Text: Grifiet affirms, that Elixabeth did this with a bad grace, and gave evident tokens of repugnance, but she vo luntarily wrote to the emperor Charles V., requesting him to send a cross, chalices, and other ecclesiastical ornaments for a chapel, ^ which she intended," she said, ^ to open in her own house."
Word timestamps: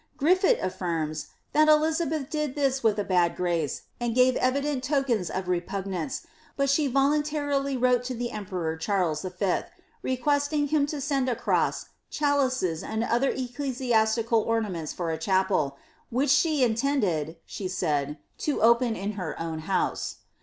Grifiet 0.17 0.59
affirms, 0.65 1.27
that 1.53 1.67
Elixabeth 1.67 2.27
did 2.31 2.55
this 2.55 2.81
with 2.81 2.97
a 2.97 3.03
bad 3.03 3.35
grace, 3.35 3.83
and 3.99 4.15
gave 4.15 4.35
evident 4.37 4.83
tokens 4.83 5.29
of 5.29 5.47
repugnance, 5.47 6.25
but 6.57 6.71
she 6.71 6.87
vo 6.87 7.01
luntarily 7.01 7.79
wrote 7.79 8.03
to 8.05 8.15
the 8.15 8.31
emperor 8.31 8.75
Charles 8.77 9.21
V., 9.21 9.61
requesting 10.01 10.69
him 10.69 10.87
to 10.87 10.99
send 10.99 11.29
a 11.29 11.35
cross, 11.35 11.85
chalices, 12.09 12.81
and 12.81 13.03
other 13.03 13.29
ecclesiastical 13.29 14.41
ornaments 14.41 14.91
for 14.91 15.11
a 15.11 15.19
chapel, 15.19 15.77
^ 15.79 15.81
which 16.09 16.31
she 16.31 16.63
intended," 16.63 17.35
she 17.45 17.67
said, 17.67 18.07
^ 18.09 18.17
to 18.39 18.59
open 18.59 18.95
in 18.95 19.11
her 19.11 19.39
own 19.39 19.59
house." 19.59 20.15